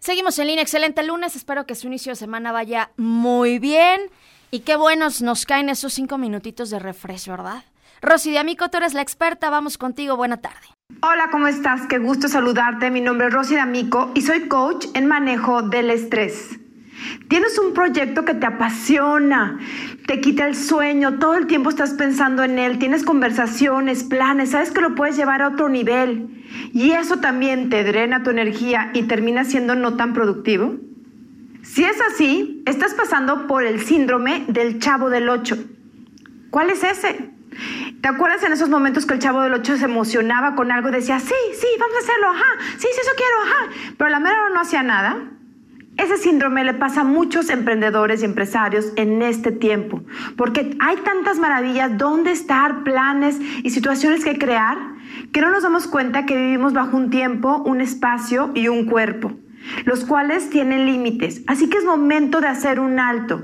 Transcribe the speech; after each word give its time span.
Seguimos 0.00 0.38
en 0.38 0.46
línea, 0.46 0.62
excelente 0.62 1.02
lunes, 1.02 1.36
espero 1.36 1.66
que 1.66 1.74
su 1.74 1.86
inicio 1.86 2.12
de 2.12 2.16
semana 2.16 2.52
vaya 2.52 2.90
muy 2.96 3.58
bien 3.58 4.00
y 4.50 4.60
qué 4.60 4.74
buenos 4.76 5.20
nos 5.20 5.44
caen 5.44 5.68
esos 5.68 5.92
cinco 5.92 6.16
minutitos 6.16 6.70
de 6.70 6.78
refresco, 6.78 7.32
¿verdad? 7.32 7.64
Rosy 8.00 8.30
de 8.30 8.38
Amico, 8.38 8.70
tú 8.70 8.78
eres 8.78 8.94
la 8.94 9.02
experta, 9.02 9.50
vamos 9.50 9.76
contigo, 9.76 10.16
buena 10.16 10.38
tarde. 10.38 10.68
Hola, 11.02 11.28
¿cómo 11.30 11.48
estás? 11.48 11.86
Qué 11.86 11.98
gusto 11.98 12.28
saludarte, 12.28 12.90
mi 12.90 13.02
nombre 13.02 13.26
es 13.26 13.34
Rosy 13.34 13.56
de 13.56 13.60
Amico 13.60 14.10
y 14.14 14.22
soy 14.22 14.48
coach 14.48 14.86
en 14.94 15.04
manejo 15.04 15.60
del 15.60 15.90
estrés. 15.90 16.58
Tienes 17.28 17.58
un 17.58 17.74
proyecto 17.74 18.24
que 18.24 18.32
te 18.32 18.46
apasiona, 18.46 19.58
te 20.10 20.20
quita 20.20 20.44
el 20.48 20.56
sueño, 20.56 21.20
todo 21.20 21.36
el 21.36 21.46
tiempo 21.46 21.70
estás 21.70 21.92
pensando 21.92 22.42
en 22.42 22.58
él, 22.58 22.80
tienes 22.80 23.04
conversaciones, 23.04 24.02
planes, 24.02 24.50
sabes 24.50 24.72
que 24.72 24.80
lo 24.80 24.96
puedes 24.96 25.16
llevar 25.16 25.40
a 25.40 25.46
otro 25.46 25.68
nivel 25.68 26.42
y 26.72 26.90
eso 26.90 27.18
también 27.18 27.70
te 27.70 27.84
drena 27.84 28.24
tu 28.24 28.30
energía 28.30 28.90
y 28.92 29.04
termina 29.04 29.44
siendo 29.44 29.76
no 29.76 29.94
tan 29.94 30.12
productivo. 30.12 30.74
Si 31.62 31.84
es 31.84 31.96
así, 32.12 32.60
estás 32.66 32.94
pasando 32.94 33.46
por 33.46 33.62
el 33.62 33.78
síndrome 33.82 34.46
del 34.48 34.80
chavo 34.80 35.10
del 35.10 35.28
8. 35.28 35.56
¿Cuál 36.50 36.70
es 36.70 36.82
ese? 36.82 37.30
¿Te 38.00 38.08
acuerdas 38.08 38.42
en 38.42 38.52
esos 38.52 38.68
momentos 38.68 39.06
que 39.06 39.14
el 39.14 39.20
chavo 39.20 39.42
del 39.42 39.54
8 39.54 39.76
se 39.76 39.84
emocionaba 39.84 40.56
con 40.56 40.72
algo 40.72 40.90
decía, 40.90 41.20
sí, 41.20 41.34
sí, 41.54 41.68
vamos 41.78 41.94
a 41.94 41.98
hacerlo, 42.00 42.30
ajá, 42.30 42.58
sí, 42.78 42.88
sí, 42.90 43.00
eso 43.00 43.12
quiero, 43.16 43.42
ajá, 43.44 43.94
pero 43.96 44.10
la 44.10 44.18
mera 44.18 44.38
no 44.52 44.60
hacía 44.60 44.82
nada? 44.82 45.18
Ese 46.00 46.16
síndrome 46.16 46.64
le 46.64 46.72
pasa 46.72 47.02
a 47.02 47.04
muchos 47.04 47.50
emprendedores 47.50 48.22
y 48.22 48.24
empresarios 48.24 48.86
en 48.96 49.20
este 49.20 49.52
tiempo, 49.52 50.00
porque 50.34 50.74
hay 50.80 50.96
tantas 50.96 51.38
maravillas, 51.38 51.98
dónde 51.98 52.32
estar, 52.32 52.84
planes 52.84 53.38
y 53.62 53.68
situaciones 53.68 54.24
que 54.24 54.38
crear, 54.38 54.78
que 55.30 55.42
no 55.42 55.50
nos 55.50 55.62
damos 55.62 55.86
cuenta 55.86 56.24
que 56.24 56.38
vivimos 56.38 56.72
bajo 56.72 56.96
un 56.96 57.10
tiempo, 57.10 57.62
un 57.66 57.82
espacio 57.82 58.50
y 58.54 58.68
un 58.68 58.86
cuerpo, 58.86 59.32
los 59.84 60.06
cuales 60.06 60.48
tienen 60.48 60.86
límites. 60.86 61.42
Así 61.46 61.68
que 61.68 61.76
es 61.76 61.84
momento 61.84 62.40
de 62.40 62.48
hacer 62.48 62.80
un 62.80 62.98
alto 62.98 63.42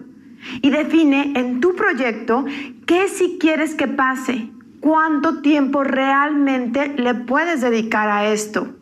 y 0.62 0.70
define 0.70 1.34
en 1.36 1.60
tu 1.60 1.76
proyecto 1.76 2.46
qué 2.86 3.08
si 3.08 3.36
quieres 3.38 3.74
que 3.74 3.86
pase, 3.86 4.48
cuánto 4.80 5.42
tiempo 5.42 5.84
realmente 5.84 6.88
le 6.96 7.12
puedes 7.12 7.60
dedicar 7.60 8.08
a 8.08 8.32
esto 8.32 8.76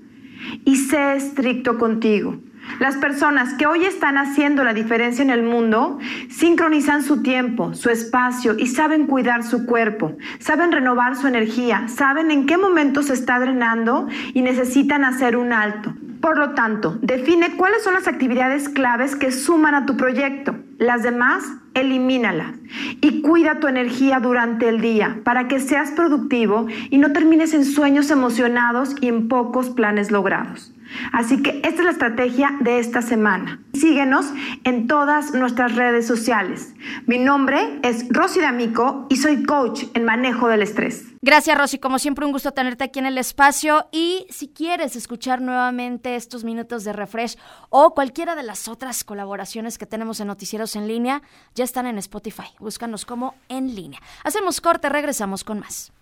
y 0.65 0.77
sé 0.77 1.17
estricto 1.17 1.77
contigo. 1.77 2.39
Las 2.81 2.97
personas 2.97 3.55
que 3.55 3.67
hoy 3.67 3.85
están 3.85 4.19
haciendo 4.19 4.65
la 4.65 4.75
diferencia 4.75 5.23
en 5.23 5.31
el 5.31 5.43
mundo 5.43 5.99
sincronizan 6.29 7.03
su 7.03 7.23
tiempo, 7.23 7.75
su 7.75 7.91
espacio 7.91 8.57
y 8.59 8.67
saben 8.67 9.07
cuidar 9.07 9.45
su 9.45 9.65
cuerpo, 9.65 10.17
saben 10.39 10.73
renovar 10.73 11.17
su 11.17 11.27
energía, 11.27 11.87
saben 11.89 12.31
en 12.31 12.47
qué 12.47 12.59
momento 12.59 13.03
se 13.03 13.15
está 13.15 13.39
drenando 13.39 14.09
y 14.33 14.43
necesitan 14.43 15.05
hacer 15.05 15.37
un 15.37 15.53
alto. 15.53 15.95
Por 16.21 16.39
lo 16.39 16.51
tanto, 16.51 16.99
define 17.03 17.55
cuáles 17.57 17.85
son 17.85 17.95
las 17.95 18.09
actividades 18.09 18.69
claves 18.71 19.15
que 19.15 19.31
suman 19.31 19.75
a 19.75 19.85
tu 19.85 19.97
proyecto. 19.97 20.57
Las 20.79 21.03
demás, 21.03 21.45
elimínalas 21.75 22.55
y 23.01 23.21
cuida 23.21 23.61
tu 23.61 23.69
energía 23.69 24.21
durante 24.21 24.69
el 24.69 24.81
día 24.81 25.21
para 25.23 25.49
que 25.49 25.61
seas 25.61 25.91
productivo 25.91 26.67
y 26.89 26.99
no 26.99 27.13
termines 27.13 27.53
en 27.53 27.65
sueños 27.65 28.11
emocionados 28.11 28.97
y 29.01 29.09
en 29.09 29.29
pocos 29.29 29.71
planes 29.71 30.11
logrados. 30.11 30.74
Así 31.13 31.43
que 31.43 31.61
esta 31.65 31.81
es 31.81 31.85
la 31.85 31.91
estrategia 31.91 32.55
de 32.61 32.79
esta 32.79 33.03
semana. 33.03 33.61
Síguenos 33.73 34.27
en 34.65 34.87
todas 34.87 35.35
nuestras 35.35 35.75
redes 35.75 36.07
sociales. 36.07 36.75
Mi 37.07 37.19
nombre 37.19 37.81
es 37.83 38.07
Rosy 38.11 38.41
D'Amico 38.41 39.07
y 39.09 39.17
soy 39.17 39.43
coach 39.45 39.85
en 39.95 40.05
manejo 40.05 40.49
del 40.49 40.63
estrés. 40.63 41.07
Gracias 41.23 41.57
Rosy, 41.57 41.79
como 41.79 41.99
siempre 41.99 42.27
un 42.27 42.33
gusto 42.33 42.53
tenerte 42.53 42.85
aquí 42.85 42.99
en 42.99 43.07
el 43.07 43.17
espacio 43.17 43.87
y 43.91 44.27
si 44.29 44.49
quieres 44.49 44.95
escuchar 44.95 45.41
nuevamente 45.41 46.17
estos 46.17 46.45
minutos 46.45 46.85
de 46.85 46.93
refresh 46.93 47.39
o 47.71 47.95
cualquiera 47.95 48.35
de 48.35 48.43
las 48.43 48.69
otras 48.69 49.05
colaboraciones 49.05 49.79
que 49.79 49.87
tenemos 49.87 50.21
en 50.21 50.27
Noticieros 50.27 50.77
en 50.77 50.87
línea, 50.87 51.23
ya 51.55 51.65
están 51.65 51.87
en 51.87 51.97
Spotify. 51.97 52.49
Búscanos 52.59 53.07
como 53.07 53.35
en 53.49 53.75
línea. 53.75 54.01
Hacemos 54.23 54.61
corte, 54.61 54.91
regresamos 54.91 55.45
con 55.45 55.61
más. 55.61 55.94